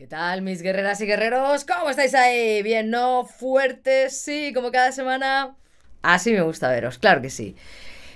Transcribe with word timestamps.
¿Qué 0.00 0.06
tal, 0.06 0.40
mis 0.40 0.62
guerreras 0.62 0.98
y 1.02 1.04
guerreros? 1.04 1.66
¿Cómo 1.66 1.90
estáis 1.90 2.14
ahí? 2.14 2.62
¿Bien, 2.62 2.88
no? 2.88 3.26
¿Fuertes? 3.26 4.18
Sí, 4.18 4.50
como 4.54 4.72
cada 4.72 4.92
semana. 4.92 5.54
Así 6.00 6.32
me 6.32 6.40
gusta 6.40 6.70
veros, 6.70 6.96
claro 6.96 7.20
que 7.20 7.28
sí. 7.28 7.54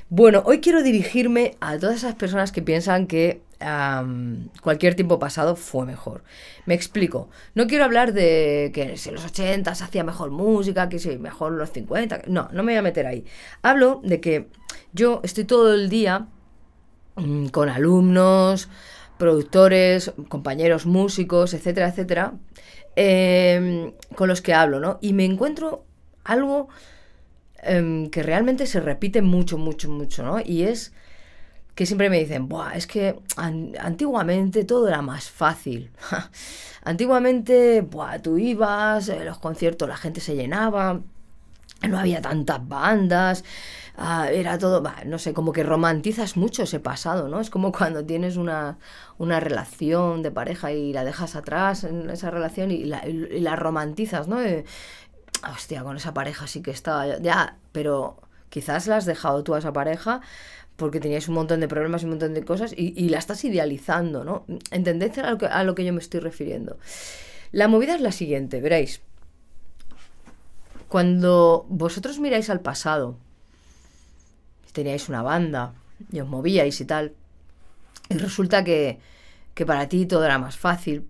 Bueno, 0.08 0.42
hoy 0.46 0.60
quiero 0.60 0.82
dirigirme 0.82 1.58
a 1.60 1.76
todas 1.76 1.96
esas 1.96 2.14
personas 2.14 2.52
que 2.52 2.62
piensan 2.62 3.06
que 3.06 3.42
cualquier 4.62 4.94
tiempo 4.94 5.18
pasado 5.18 5.56
fue 5.56 5.84
mejor. 5.84 6.24
Me 6.64 6.72
explico. 6.72 7.28
No 7.54 7.66
quiero 7.66 7.84
hablar 7.84 8.14
de 8.14 8.70
que 8.72 8.96
si 8.96 9.10
en 9.10 9.16
los 9.16 9.26
80 9.26 9.74
se 9.74 9.84
hacía 9.84 10.04
mejor 10.04 10.30
música, 10.30 10.88
que 10.88 10.98
si 10.98 11.18
mejor 11.18 11.52
los 11.52 11.70
50. 11.70 12.22
No, 12.28 12.48
no 12.50 12.62
me 12.62 12.72
voy 12.72 12.78
a 12.78 12.82
meter 12.82 13.06
ahí. 13.06 13.26
Hablo 13.60 14.00
de 14.02 14.22
que 14.22 14.48
yo 14.94 15.20
estoy 15.22 15.44
todo 15.44 15.74
el 15.74 15.90
día 15.90 16.28
mm, 17.16 17.48
con 17.48 17.68
alumnos, 17.68 18.70
productores, 19.18 20.12
compañeros 20.28 20.86
músicos, 20.86 21.54
etcétera, 21.54 21.88
etcétera, 21.88 22.34
eh, 22.96 23.94
con 24.14 24.28
los 24.28 24.42
que 24.42 24.54
hablo, 24.54 24.80
¿no? 24.80 24.98
Y 25.00 25.12
me 25.12 25.24
encuentro 25.24 25.84
algo 26.24 26.68
eh, 27.62 28.08
que 28.10 28.22
realmente 28.22 28.66
se 28.66 28.80
repite 28.80 29.22
mucho, 29.22 29.58
mucho, 29.58 29.90
mucho, 29.90 30.22
¿no? 30.22 30.40
Y 30.44 30.64
es 30.64 30.92
que 31.74 31.86
siempre 31.86 32.08
me 32.08 32.20
dicen, 32.20 32.48
Buah, 32.48 32.76
es 32.76 32.86
que 32.86 33.18
an 33.36 33.72
antiguamente 33.80 34.64
todo 34.64 34.88
era 34.88 35.02
más 35.02 35.28
fácil. 35.30 35.90
antiguamente, 36.84 37.80
buah, 37.80 38.20
tú 38.20 38.38
ibas, 38.38 39.08
eh, 39.08 39.24
los 39.24 39.38
conciertos, 39.38 39.88
la 39.88 39.96
gente 39.96 40.20
se 40.20 40.36
llenaba, 40.36 41.00
no 41.88 41.98
había 41.98 42.20
tantas 42.20 42.66
bandas, 42.66 43.44
uh, 43.98 44.24
era 44.32 44.58
todo, 44.58 44.82
no 45.06 45.18
sé, 45.18 45.32
como 45.32 45.52
que 45.52 45.62
romantizas 45.62 46.36
mucho 46.36 46.64
ese 46.64 46.80
pasado, 46.80 47.28
¿no? 47.28 47.40
Es 47.40 47.50
como 47.50 47.72
cuando 47.72 48.04
tienes 48.04 48.36
una, 48.36 48.78
una 49.18 49.40
relación 49.40 50.22
de 50.22 50.30
pareja 50.30 50.72
y 50.72 50.92
la 50.92 51.04
dejas 51.04 51.36
atrás 51.36 51.84
en 51.84 52.10
esa 52.10 52.30
relación 52.30 52.70
y 52.70 52.84
la, 52.84 53.06
y 53.06 53.44
romantizas, 53.46 54.28
¿no? 54.28 54.44
Y, 54.44 54.64
hostia, 55.52 55.82
con 55.82 55.96
esa 55.96 56.14
pareja 56.14 56.46
sí 56.46 56.62
que 56.62 56.70
estaba, 56.70 57.18
ya, 57.18 57.58
pero 57.72 58.20
quizás 58.48 58.86
la 58.86 58.96
has 58.96 59.04
dejado 59.04 59.42
tú 59.44 59.54
a 59.54 59.58
esa 59.58 59.72
pareja 59.72 60.20
porque 60.76 61.00
teníais 61.00 61.28
un 61.28 61.34
montón 61.34 61.60
de 61.60 61.68
problemas 61.68 62.02
y 62.02 62.06
un 62.06 62.10
montón 62.10 62.34
de 62.34 62.44
cosas 62.44 62.72
y, 62.76 62.94
y 62.96 63.08
la 63.08 63.18
estás 63.18 63.44
idealizando, 63.44 64.24
¿no? 64.24 64.44
¿Entendéis 64.70 65.18
a 65.18 65.30
lo, 65.30 65.38
que, 65.38 65.46
a 65.46 65.62
lo 65.62 65.74
que 65.74 65.84
yo 65.84 65.92
me 65.92 66.00
estoy 66.00 66.20
refiriendo? 66.20 66.78
La 67.52 67.68
movida 67.68 67.94
es 67.94 68.00
la 68.00 68.10
siguiente, 68.10 68.60
veréis. 68.60 69.00
Cuando 70.94 71.66
vosotros 71.68 72.20
miráis 72.20 72.50
al 72.50 72.60
pasado, 72.60 73.16
teníais 74.72 75.08
una 75.08 75.22
banda 75.22 75.74
y 76.12 76.20
os 76.20 76.28
movíais 76.28 76.80
y 76.80 76.84
tal, 76.84 77.14
y 78.08 78.16
resulta 78.16 78.62
que, 78.62 79.00
que 79.54 79.66
para 79.66 79.88
ti 79.88 80.06
todo 80.06 80.24
era 80.24 80.38
más 80.38 80.56
fácil, 80.56 81.08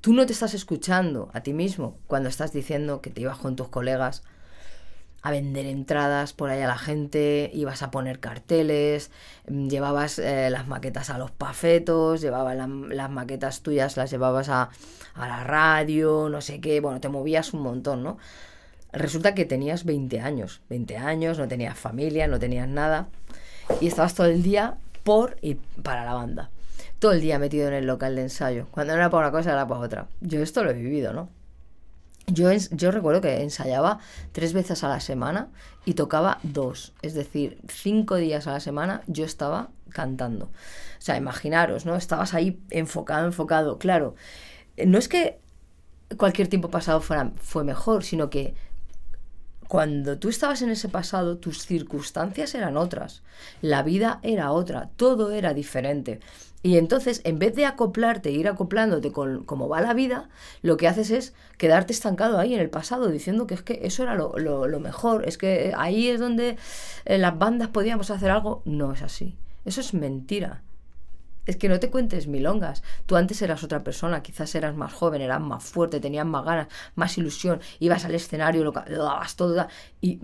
tú 0.00 0.14
no 0.14 0.26
te 0.26 0.32
estás 0.32 0.52
escuchando 0.52 1.30
a 1.32 1.42
ti 1.42 1.52
mismo 1.52 1.96
cuando 2.08 2.28
estás 2.28 2.52
diciendo 2.52 3.02
que 3.02 3.10
te 3.10 3.20
ibas 3.20 3.38
con 3.38 3.54
tus 3.54 3.68
colegas 3.68 4.24
a 5.22 5.30
vender 5.30 5.66
entradas 5.66 6.32
por 6.32 6.50
ahí 6.50 6.62
a 6.62 6.66
la 6.66 6.76
gente, 6.76 7.52
ibas 7.54 7.84
a 7.84 7.92
poner 7.92 8.18
carteles, 8.18 9.12
llevabas 9.46 10.18
eh, 10.18 10.50
las 10.50 10.66
maquetas 10.66 11.10
a 11.10 11.18
los 11.18 11.30
pafetos, 11.30 12.20
llevabas 12.20 12.56
la, 12.56 12.66
las 12.66 13.10
maquetas 13.12 13.60
tuyas, 13.60 13.96
las 13.96 14.10
llevabas 14.10 14.48
a, 14.48 14.70
a 15.14 15.28
la 15.28 15.44
radio, 15.44 16.28
no 16.28 16.40
sé 16.40 16.60
qué, 16.60 16.80
bueno, 16.80 17.00
te 17.00 17.08
movías 17.08 17.54
un 17.54 17.62
montón, 17.62 18.02
¿no? 18.02 18.18
Resulta 18.94 19.34
que 19.34 19.44
tenías 19.44 19.84
20 19.84 20.20
años, 20.20 20.60
20 20.70 20.96
años, 20.96 21.38
no 21.38 21.48
tenías 21.48 21.76
familia, 21.76 22.28
no 22.28 22.38
tenías 22.38 22.68
nada, 22.68 23.08
y 23.80 23.88
estabas 23.88 24.14
todo 24.14 24.26
el 24.26 24.42
día 24.42 24.76
por 25.02 25.36
y 25.42 25.56
para 25.82 26.04
la 26.04 26.14
banda. 26.14 26.50
Todo 27.00 27.12
el 27.12 27.20
día 27.20 27.38
metido 27.38 27.68
en 27.68 27.74
el 27.74 27.86
local 27.86 28.14
de 28.16 28.22
ensayo. 28.22 28.66
Cuando 28.70 28.92
no 28.92 29.00
era 29.00 29.10
para 29.10 29.28
una 29.28 29.36
cosa, 29.36 29.52
era 29.52 29.66
para 29.66 29.80
otra. 29.80 30.06
Yo 30.20 30.42
esto 30.42 30.62
lo 30.62 30.70
he 30.70 30.74
vivido, 30.74 31.12
¿no? 31.12 31.28
Yo, 32.26 32.50
yo 32.52 32.90
recuerdo 32.90 33.20
que 33.20 33.42
ensayaba 33.42 33.98
tres 34.32 34.54
veces 34.54 34.82
a 34.82 34.88
la 34.88 35.00
semana 35.00 35.48
y 35.84 35.94
tocaba 35.94 36.38
dos. 36.42 36.94
Es 37.02 37.14
decir, 37.14 37.58
cinco 37.68 38.16
días 38.16 38.46
a 38.46 38.52
la 38.52 38.60
semana 38.60 39.02
yo 39.06 39.24
estaba 39.24 39.68
cantando. 39.90 40.46
O 40.46 41.00
sea, 41.00 41.16
imaginaros, 41.16 41.84
¿no? 41.84 41.96
Estabas 41.96 42.32
ahí 42.32 42.58
enfocado, 42.70 43.26
enfocado. 43.26 43.78
Claro, 43.78 44.14
no 44.86 44.96
es 44.98 45.08
que 45.08 45.38
cualquier 46.16 46.48
tiempo 46.48 46.70
pasado 46.70 47.00
fuera, 47.00 47.30
fue 47.40 47.64
mejor, 47.64 48.04
sino 48.04 48.30
que 48.30 48.54
cuando 49.74 50.18
tú 50.18 50.28
estabas 50.28 50.62
en 50.62 50.70
ese 50.70 50.88
pasado, 50.88 51.38
tus 51.38 51.66
circunstancias 51.66 52.54
eran 52.54 52.76
otras, 52.76 53.24
la 53.60 53.82
vida 53.82 54.20
era 54.22 54.52
otra, 54.52 54.90
todo 54.94 55.32
era 55.32 55.52
diferente. 55.52 56.20
Y 56.62 56.78
entonces, 56.78 57.20
en 57.24 57.40
vez 57.40 57.56
de 57.56 57.66
acoplarte, 57.66 58.30
ir 58.30 58.46
acoplándote 58.46 59.10
con 59.10 59.42
cómo 59.42 59.68
va 59.68 59.80
la 59.80 59.92
vida, 59.92 60.28
lo 60.62 60.76
que 60.76 60.86
haces 60.86 61.10
es 61.10 61.34
quedarte 61.58 61.92
estancado 61.92 62.38
ahí 62.38 62.54
en 62.54 62.60
el 62.60 62.70
pasado, 62.70 63.08
diciendo 63.08 63.48
que 63.48 63.54
es 63.54 63.62
que 63.62 63.80
eso 63.82 64.04
era 64.04 64.14
lo 64.14 64.78
mejor, 64.78 65.26
es 65.26 65.38
que 65.38 65.72
ahí 65.76 66.06
es 66.06 66.20
donde 66.20 66.56
eh, 67.04 67.18
las 67.18 67.36
bandas 67.36 67.66
podíamos 67.70 68.12
hacer 68.12 68.30
algo. 68.30 68.62
No 68.64 68.92
es 68.92 69.02
así. 69.02 69.34
Eso 69.64 69.80
es 69.80 69.92
mentira. 69.92 70.62
Es 71.46 71.56
que 71.56 71.68
no 71.68 71.78
te 71.78 71.90
cuentes 71.90 72.26
milongas. 72.26 72.82
Tú 73.06 73.16
antes 73.16 73.42
eras 73.42 73.62
otra 73.64 73.84
persona, 73.84 74.22
quizás 74.22 74.54
eras 74.54 74.74
más 74.74 74.92
joven, 74.92 75.20
eras 75.20 75.40
más 75.40 75.64
fuerte, 75.64 76.00
tenías 76.00 76.26
más 76.26 76.44
ganas, 76.44 76.68
más 76.94 77.16
ilusión, 77.18 77.60
ibas 77.80 78.04
al 78.04 78.14
escenario, 78.14 78.64
lo, 78.64 78.72
lo 78.72 79.04
dabas 79.04 79.36
todo. 79.36 79.66
Y 80.00 80.20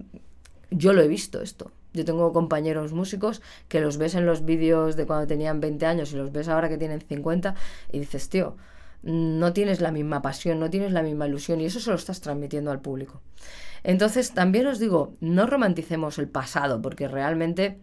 yo 0.70 0.92
lo 0.92 1.02
he 1.02 1.08
visto 1.08 1.40
esto. 1.40 1.72
Yo 1.92 2.04
tengo 2.04 2.32
compañeros 2.32 2.92
músicos 2.92 3.42
que 3.68 3.80
los 3.80 3.98
ves 3.98 4.14
en 4.14 4.24
los 4.24 4.44
vídeos 4.44 4.96
de 4.96 5.06
cuando 5.06 5.26
tenían 5.26 5.60
20 5.60 5.86
años 5.86 6.12
y 6.12 6.16
los 6.16 6.30
ves 6.30 6.48
ahora 6.48 6.68
que 6.68 6.78
tienen 6.78 7.00
50 7.00 7.54
y 7.90 7.98
dices, 7.98 8.28
tío, 8.28 8.56
no 9.02 9.52
tienes 9.52 9.80
la 9.80 9.90
misma 9.90 10.22
pasión, 10.22 10.60
no 10.60 10.70
tienes 10.70 10.92
la 10.92 11.02
misma 11.02 11.26
ilusión 11.26 11.60
y 11.60 11.64
eso 11.64 11.80
se 11.80 11.90
lo 11.90 11.96
estás 11.96 12.20
transmitiendo 12.20 12.70
al 12.70 12.80
público. 12.80 13.20
Entonces, 13.82 14.32
también 14.32 14.66
os 14.66 14.78
digo, 14.78 15.14
no 15.20 15.46
romanticemos 15.46 16.18
el 16.18 16.28
pasado 16.28 16.80
porque 16.82 17.08
realmente 17.08 17.78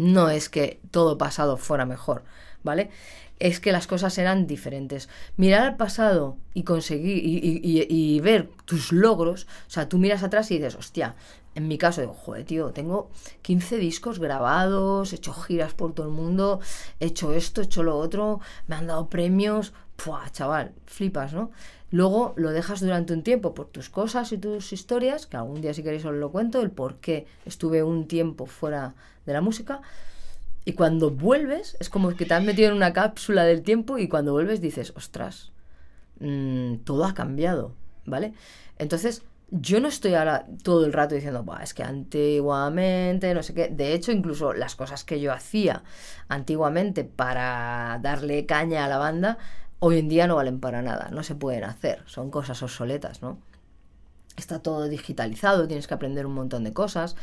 no 0.00 0.30
es 0.30 0.48
que 0.48 0.80
todo 0.90 1.18
pasado 1.18 1.58
fuera 1.58 1.84
mejor, 1.84 2.24
¿vale? 2.62 2.90
Es 3.38 3.60
que 3.60 3.72
las 3.72 3.86
cosas 3.86 4.16
eran 4.18 4.46
diferentes. 4.46 5.08
Mirar 5.36 5.62
al 5.62 5.76
pasado 5.76 6.36
y 6.54 6.62
conseguir 6.62 7.20
y, 7.22 8.20
ver 8.20 8.50
tus 8.64 8.92
logros, 8.92 9.46
o 9.66 9.70
sea, 9.70 9.88
tú 9.88 9.98
miras 9.98 10.22
atrás 10.22 10.50
y 10.50 10.56
dices, 10.56 10.74
hostia, 10.74 11.16
en 11.54 11.68
mi 11.68 11.78
caso 11.78 12.00
digo, 12.00 12.14
joder, 12.14 12.44
tío, 12.44 12.70
tengo 12.70 13.10
15 13.42 13.76
discos 13.76 14.18
grabados, 14.18 15.12
he 15.12 15.16
hecho 15.16 15.34
giras 15.34 15.74
por 15.74 15.92
todo 15.94 16.06
el 16.06 16.12
mundo, 16.12 16.60
he 16.98 17.06
hecho 17.06 17.32
esto, 17.32 17.60
he 17.60 17.64
hecho 17.64 17.82
lo 17.82 17.98
otro, 17.98 18.40
me 18.68 18.76
han 18.76 18.86
dado 18.86 19.08
premios, 19.08 19.72
¡Puah, 19.96 20.30
chaval, 20.30 20.72
flipas, 20.86 21.34
¿no? 21.34 21.50
Luego 21.90 22.34
lo 22.36 22.50
dejas 22.50 22.80
durante 22.80 23.12
un 23.12 23.22
tiempo 23.22 23.52
por 23.52 23.66
tus 23.66 23.90
cosas 23.90 24.30
y 24.32 24.38
tus 24.38 24.72
historias, 24.72 25.26
que 25.26 25.36
algún 25.36 25.60
día 25.60 25.74
si 25.74 25.82
queréis 25.82 26.04
os 26.04 26.14
lo 26.14 26.30
cuento, 26.30 26.60
el 26.60 26.70
por 26.70 26.96
qué 26.96 27.26
estuve 27.44 27.82
un 27.82 28.06
tiempo 28.06 28.46
fuera 28.46 28.94
de 29.26 29.32
la 29.32 29.40
música. 29.40 29.80
Y 30.64 30.74
cuando 30.74 31.10
vuelves, 31.10 31.76
es 31.80 31.90
como 31.90 32.14
que 32.14 32.26
te 32.26 32.34
has 32.34 32.44
metido 32.44 32.68
en 32.68 32.76
una 32.76 32.92
cápsula 32.92 33.44
del 33.44 33.62
tiempo 33.62 33.98
y 33.98 34.08
cuando 34.08 34.32
vuelves 34.32 34.60
dices, 34.60 34.92
ostras, 34.94 35.52
mmm, 36.20 36.76
todo 36.84 37.04
ha 37.04 37.14
cambiado, 37.14 37.72
¿vale? 38.04 38.34
Entonces, 38.78 39.22
yo 39.50 39.80
no 39.80 39.88
estoy 39.88 40.14
ahora 40.14 40.46
todo 40.62 40.86
el 40.86 40.92
rato 40.92 41.16
diciendo, 41.16 41.44
es 41.60 41.74
que 41.74 41.82
antiguamente, 41.82 43.34
no 43.34 43.42
sé 43.42 43.52
qué. 43.52 43.68
De 43.68 43.94
hecho, 43.94 44.12
incluso 44.12 44.52
las 44.52 44.76
cosas 44.76 45.02
que 45.02 45.20
yo 45.20 45.32
hacía 45.32 45.82
antiguamente 46.28 47.02
para 47.02 47.98
darle 48.00 48.46
caña 48.46 48.84
a 48.84 48.88
la 48.88 48.98
banda, 48.98 49.38
hoy 49.80 49.98
en 49.98 50.08
día 50.08 50.26
no 50.26 50.36
valen 50.36 50.60
para 50.60 50.82
nada, 50.82 51.08
no 51.10 51.22
se 51.24 51.34
pueden 51.34 51.64
hacer, 51.64 52.02
son 52.06 52.30
cosas 52.30 52.62
obsoletas, 52.62 53.22
¿no? 53.22 53.38
Está 54.36 54.60
todo 54.60 54.88
digitalizado, 54.88 55.66
tienes 55.66 55.88
que 55.88 55.94
aprender 55.94 56.26
un 56.26 56.34
montón 56.34 56.64
de 56.64 56.72
cosas. 56.72 57.16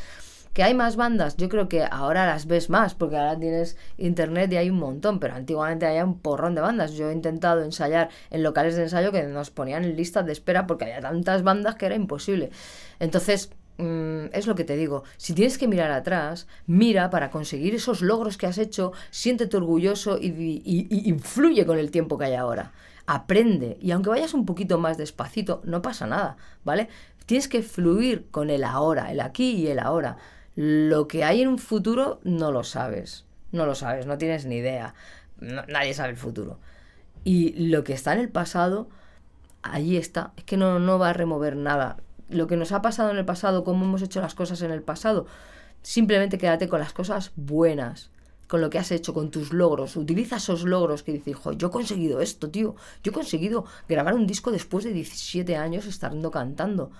Que 0.53 0.63
hay 0.63 0.73
más 0.73 0.95
bandas, 0.95 1.37
yo 1.37 1.49
creo 1.49 1.69
que 1.69 1.83
ahora 1.83 2.25
las 2.25 2.47
ves 2.47 2.71
más, 2.71 2.95
porque 2.95 3.15
ahora 3.15 3.37
tienes 3.37 3.77
internet 3.97 4.51
y 4.51 4.57
hay 4.57 4.71
un 4.71 4.77
montón, 4.77 5.19
pero 5.19 5.35
antiguamente 5.35 5.85
había 5.85 6.03
un 6.03 6.19
porrón 6.19 6.55
de 6.55 6.61
bandas. 6.61 6.93
Yo 6.93 7.09
he 7.09 7.13
intentado 7.13 7.63
ensayar 7.63 8.09
en 8.31 8.41
locales 8.41 8.75
de 8.75 8.83
ensayo 8.83 9.11
que 9.11 9.21
nos 9.23 9.51
ponían 9.51 9.83
en 9.83 9.95
listas 9.95 10.25
de 10.25 10.31
espera 10.31 10.65
porque 10.65 10.85
había 10.85 10.99
tantas 10.99 11.43
bandas 11.43 11.75
que 11.75 11.85
era 11.85 11.95
imposible. 11.95 12.49
Entonces, 12.99 13.51
mmm, 13.77 14.25
es 14.33 14.47
lo 14.47 14.55
que 14.55 14.63
te 14.63 14.75
digo, 14.75 15.03
si 15.17 15.33
tienes 15.33 15.57
que 15.57 15.67
mirar 15.67 15.91
atrás, 15.91 16.47
mira 16.65 17.09
para 17.09 17.31
conseguir 17.31 17.75
esos 17.75 18.01
logros 18.01 18.37
que 18.37 18.47
has 18.47 18.57
hecho, 18.57 18.93
siéntete 19.11 19.57
orgulloso 19.57 20.17
y, 20.17 20.27
y, 20.27 21.09
influye 21.09 21.65
con 21.65 21.77
el 21.77 21.91
tiempo 21.91 22.17
que 22.17 22.25
hay 22.25 22.35
ahora. 22.35 22.71
Aprende 23.05 23.77
y 23.81 23.91
aunque 23.91 24.09
vayas 24.09 24.33
un 24.33 24.45
poquito 24.45 24.77
más 24.77 24.97
despacito, 24.97 25.61
no 25.63 25.81
pasa 25.81 26.07
nada, 26.07 26.37
¿vale? 26.65 26.89
Tienes 27.25 27.47
que 27.47 27.61
fluir 27.61 28.27
con 28.31 28.49
el 28.49 28.63
ahora, 28.63 29.11
el 29.11 29.19
aquí 29.19 29.51
y 29.51 29.67
el 29.67 29.79
ahora. 29.79 30.17
Lo 30.55 31.07
que 31.07 31.23
hay 31.23 31.41
en 31.41 31.49
un 31.49 31.59
futuro 31.59 32.19
no 32.23 32.51
lo 32.51 32.63
sabes. 32.63 33.25
No 33.51 33.65
lo 33.65 33.75
sabes, 33.75 34.05
no 34.05 34.17
tienes 34.17 34.45
ni 34.45 34.57
idea. 34.57 34.93
Nadie 35.39 35.93
sabe 35.93 36.09
el 36.09 36.17
futuro. 36.17 36.59
Y 37.23 37.69
lo 37.69 37.83
que 37.83 37.93
está 37.93 38.13
en 38.13 38.19
el 38.19 38.29
pasado, 38.29 38.89
allí 39.61 39.97
está. 39.97 40.31
Es 40.37 40.43
que 40.45 40.57
no, 40.57 40.79
no 40.79 40.99
va 40.99 41.09
a 41.09 41.13
remover 41.13 41.55
nada. 41.55 41.97
Lo 42.29 42.47
que 42.47 42.57
nos 42.57 42.71
ha 42.71 42.81
pasado 42.81 43.11
en 43.11 43.17
el 43.17 43.25
pasado, 43.25 43.63
cómo 43.63 43.85
hemos 43.85 44.01
hecho 44.01 44.21
las 44.21 44.35
cosas 44.35 44.61
en 44.61 44.71
el 44.71 44.81
pasado, 44.81 45.25
simplemente 45.81 46.37
quédate 46.37 46.67
con 46.67 46.79
las 46.79 46.93
cosas 46.93 47.31
buenas. 47.35 48.09
con 48.47 48.61
lo 48.61 48.69
que 48.69 48.79
has 48.79 48.91
hecho, 48.91 49.13
con 49.13 49.29
tus 49.29 49.51
logros. 49.51 49.97
Utiliza 49.97 50.37
esos 50.37 50.63
logros 50.63 51.03
que 51.03 51.11
dices, 51.11 51.27
hijo, 51.27 51.51
yo 51.51 51.67
he 51.67 51.71
conseguido 51.71 52.21
esto, 52.21 52.49
tío. 52.49 52.75
Yo 53.03 53.11
he 53.11 53.13
conseguido 53.13 53.65
grabar 53.89 54.13
un 54.13 54.25
disco 54.25 54.51
después 54.51 54.85
de 54.85 54.93
17 54.93 55.57
años 55.57 55.85
estando 55.85 56.31
cantando. 56.31 56.91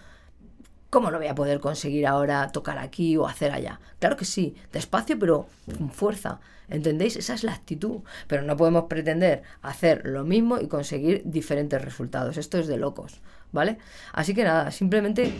¿Cómo 0.89 1.12
no 1.12 1.18
voy 1.18 1.28
a 1.28 1.36
poder 1.36 1.60
conseguir 1.60 2.07
ahora 2.07 2.50
tocar 2.51 2.78
aquí 2.78 3.18
o 3.18 3.28
hacer 3.28 3.51
allá? 3.51 3.80
Claro 4.00 4.16
que 4.16 4.25
sí, 4.25 4.56
despacio 4.72 5.19
pero 5.19 5.48
con 5.78 5.92
fuerza. 5.92 6.39
¿Entendéis? 6.69 7.16
Esa 7.16 7.34
es 7.34 7.44
la 7.44 7.54
actitud. 7.54 8.00
Pero 8.28 8.42
no 8.42 8.57
podemos 8.57 8.86
pretender 8.86 9.44
hacer 9.62 10.06
lo 10.06 10.24
mismo 10.24 10.60
y 10.60 10.68
conseguir 10.68 11.22
diferentes 11.25 11.81
resultados. 11.81 12.38
Esto 12.38 12.57
es 12.57 12.68
de 12.68 12.78
locos, 12.78 13.22
¿vale? 13.51 13.78
Así 14.13 14.34
que 14.34 14.44
nada, 14.44 14.72
simplemente 14.72 15.34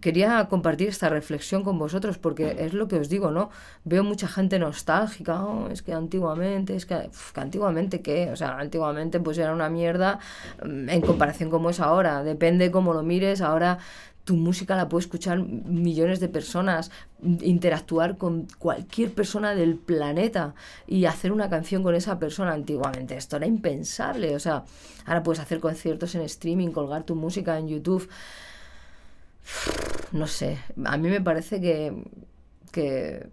quería 0.00 0.46
compartir 0.48 0.88
esta 0.88 1.08
reflexión 1.08 1.62
con 1.62 1.78
vosotros 1.78 2.18
porque 2.18 2.56
es 2.58 2.72
lo 2.72 2.88
que 2.88 2.96
os 2.96 3.08
digo, 3.08 3.30
¿no? 3.30 3.50
Veo 3.84 4.04
mucha 4.04 4.28
gente 4.28 4.58
nostálgica, 4.58 5.44
oh, 5.44 5.68
es 5.68 5.82
que 5.82 5.92
antiguamente, 5.92 6.76
es 6.76 6.86
que, 6.86 7.10
que, 7.34 7.40
antiguamente 7.40 8.00
qué, 8.00 8.30
o 8.30 8.36
sea, 8.36 8.58
antiguamente 8.58 9.20
pues 9.20 9.38
era 9.38 9.52
una 9.52 9.68
mierda 9.68 10.18
mm, 10.64 10.88
en 10.88 11.00
comparación 11.00 11.50
como 11.50 11.70
es 11.70 11.80
ahora, 11.80 12.22
depende 12.22 12.70
cómo 12.70 12.94
lo 12.94 13.02
mires, 13.02 13.40
ahora 13.40 13.78
tu 14.24 14.36
música 14.36 14.74
la 14.74 14.88
puede 14.88 15.02
escuchar 15.02 15.38
millones 15.38 16.18
de 16.18 16.28
personas, 16.28 16.90
interactuar 17.22 18.16
con 18.16 18.46
cualquier 18.58 19.12
persona 19.12 19.54
del 19.54 19.76
planeta 19.76 20.54
y 20.86 21.04
hacer 21.04 21.30
una 21.30 21.50
canción 21.50 21.82
con 21.82 21.94
esa 21.94 22.18
persona 22.18 22.52
antiguamente. 22.52 23.16
Esto 23.16 23.36
era 23.36 23.46
impensable. 23.46 24.34
O 24.34 24.40
sea, 24.40 24.64
ahora 25.04 25.22
puedes 25.22 25.40
hacer 25.40 25.60
conciertos 25.60 26.14
en 26.14 26.22
streaming, 26.22 26.68
colgar 26.68 27.04
tu 27.04 27.14
música 27.14 27.58
en 27.58 27.68
YouTube. 27.68 28.08
No 30.12 30.26
sé, 30.26 30.58
a 30.84 30.96
mí 30.96 31.08
me 31.08 31.20
parece 31.20 31.60
que, 31.60 31.92
que 32.72 33.28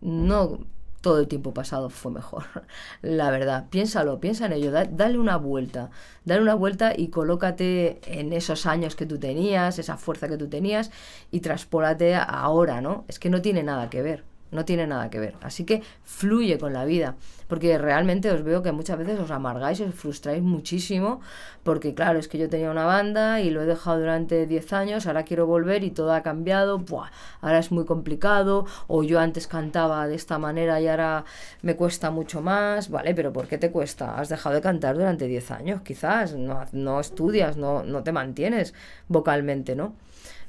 no 0.00 0.60
todo 1.04 1.20
el 1.20 1.28
tiempo 1.28 1.52
pasado 1.52 1.90
fue 1.90 2.10
mejor. 2.10 2.44
La 3.02 3.30
verdad, 3.30 3.66
piénsalo, 3.68 4.20
piensa 4.20 4.46
en 4.46 4.54
ello, 4.54 4.72
dale 4.72 5.18
una 5.18 5.36
vuelta, 5.36 5.90
dale 6.24 6.40
una 6.40 6.54
vuelta 6.54 6.94
y 6.96 7.08
colócate 7.08 8.00
en 8.06 8.32
esos 8.32 8.64
años 8.64 8.96
que 8.96 9.04
tú 9.04 9.18
tenías, 9.18 9.78
esa 9.78 9.98
fuerza 9.98 10.28
que 10.28 10.38
tú 10.38 10.48
tenías 10.48 10.90
y 11.30 11.40
transpórate 11.40 12.14
ahora, 12.14 12.80
¿no? 12.80 13.04
Es 13.06 13.18
que 13.18 13.28
no 13.28 13.42
tiene 13.42 13.62
nada 13.62 13.90
que 13.90 14.00
ver 14.00 14.33
no 14.54 14.64
tiene 14.64 14.86
nada 14.86 15.10
que 15.10 15.18
ver. 15.18 15.34
Así 15.42 15.64
que 15.64 15.82
fluye 16.04 16.58
con 16.58 16.72
la 16.72 16.84
vida, 16.84 17.16
porque 17.48 17.76
realmente 17.76 18.30
os 18.30 18.42
veo 18.42 18.62
que 18.62 18.72
muchas 18.72 18.96
veces 18.96 19.18
os 19.18 19.30
amargáis, 19.30 19.80
os 19.80 19.94
frustráis 19.94 20.42
muchísimo, 20.42 21.20
porque 21.62 21.92
claro, 21.92 22.18
es 22.18 22.28
que 22.28 22.38
yo 22.38 22.48
tenía 22.48 22.70
una 22.70 22.86
banda 22.86 23.40
y 23.40 23.50
lo 23.50 23.62
he 23.62 23.66
dejado 23.66 23.98
durante 23.98 24.46
10 24.46 24.72
años, 24.72 25.06
ahora 25.06 25.24
quiero 25.24 25.46
volver 25.46 25.84
y 25.84 25.90
todo 25.90 26.12
ha 26.14 26.22
cambiado, 26.22 26.78
Buah, 26.78 27.10
ahora 27.40 27.58
es 27.58 27.72
muy 27.72 27.84
complicado, 27.84 28.64
o 28.86 29.02
yo 29.02 29.18
antes 29.18 29.46
cantaba 29.46 30.06
de 30.06 30.14
esta 30.14 30.38
manera 30.38 30.80
y 30.80 30.88
ahora 30.88 31.24
me 31.62 31.76
cuesta 31.76 32.10
mucho 32.10 32.40
más, 32.40 32.88
¿vale? 32.90 33.14
Pero 33.14 33.32
¿por 33.32 33.48
qué 33.48 33.58
te 33.58 33.70
cuesta? 33.70 34.18
Has 34.18 34.28
dejado 34.28 34.54
de 34.54 34.62
cantar 34.62 34.94
durante 34.94 35.26
10 35.26 35.50
años, 35.50 35.82
quizás, 35.82 36.34
no, 36.34 36.64
no 36.72 37.00
estudias, 37.00 37.56
no, 37.56 37.82
no 37.82 38.02
te 38.04 38.12
mantienes 38.12 38.72
vocalmente, 39.08 39.74
¿no? 39.74 39.94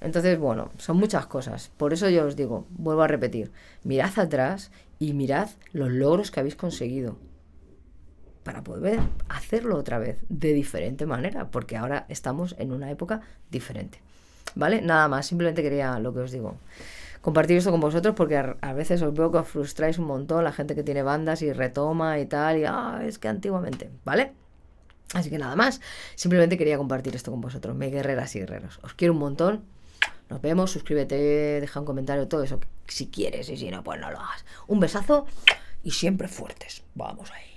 Entonces, 0.01 0.37
bueno, 0.39 0.69
son 0.77 0.97
muchas 0.97 1.25
cosas. 1.25 1.71
Por 1.77 1.93
eso 1.93 2.09
yo 2.09 2.25
os 2.25 2.35
digo, 2.35 2.65
vuelvo 2.69 3.03
a 3.03 3.07
repetir, 3.07 3.51
mirad 3.83 4.17
atrás 4.17 4.71
y 4.99 5.13
mirad 5.13 5.49
los 5.73 5.91
logros 5.91 6.31
que 6.31 6.39
habéis 6.39 6.55
conseguido 6.55 7.17
para 8.43 8.63
poder 8.63 8.99
hacerlo 9.27 9.75
otra 9.75 9.97
vez 9.97 10.19
de 10.29 10.53
diferente 10.53 11.05
manera, 11.07 11.49
porque 11.49 11.77
ahora 11.77 12.05
estamos 12.09 12.55
en 12.59 12.71
una 12.71 12.91
época 12.91 13.21
diferente. 13.49 13.99
¿Vale? 14.53 14.81
Nada 14.81 15.07
más, 15.07 15.25
simplemente 15.25 15.63
quería 15.63 15.99
lo 15.99 16.13
que 16.13 16.19
os 16.19 16.31
digo. 16.31 16.55
Compartir 17.21 17.57
esto 17.57 17.71
con 17.71 17.79
vosotros 17.79 18.13
porque 18.15 18.37
a, 18.37 18.73
veces 18.73 19.01
os 19.01 19.11
veo 19.11 19.31
que 19.31 19.39
os 19.39 19.47
frustráis 19.47 19.97
un 19.97 20.05
montón 20.05 20.43
la 20.43 20.51
gente 20.51 20.75
que 20.75 20.83
tiene 20.83 21.01
bandas 21.01 21.41
y 21.41 21.51
retoma 21.51 22.19
y 22.19 22.27
tal, 22.27 22.59
y 22.59 22.65
ah, 22.65 23.01
es 23.03 23.17
que 23.17 23.27
antiguamente, 23.27 23.89
¿vale? 24.05 24.33
Así 25.13 25.31
que 25.31 25.39
nada 25.39 25.55
más, 25.55 25.81
simplemente 26.13 26.55
quería 26.55 26.77
compartir 26.77 27.15
esto 27.15 27.31
con 27.31 27.41
vosotros, 27.41 27.75
me 27.75 27.89
guerreras 27.89 28.35
y 28.35 28.39
guerreros. 28.41 28.79
Os 28.83 28.93
quiero 28.93 29.13
un 29.13 29.19
montón, 29.19 29.63
nos 30.29 30.41
vemos, 30.41 30.71
suscríbete, 30.71 31.15
deja 31.61 31.79
un 31.79 31.85
comentario, 31.85 32.27
todo 32.27 32.43
eso 32.43 32.59
si 32.87 33.07
quieres 33.07 33.49
y 33.49 33.57
si 33.57 33.69
no, 33.69 33.83
pues 33.83 33.99
no 33.99 34.11
lo 34.11 34.19
hagas. 34.19 34.45
Un 34.67 34.79
besazo 34.79 35.25
y 35.83 35.91
siempre 35.91 36.27
fuertes. 36.27 36.83
Vamos 36.95 37.31
ahí. 37.31 37.54